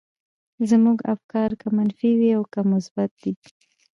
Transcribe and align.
زموږ 0.69 0.97
افکار 1.13 1.49
که 1.59 1.67
منفي 1.77 2.11
دي 2.19 2.29
او 2.37 2.43
که 2.53 2.61
مثبت 2.73 3.11
دي. 3.21 3.31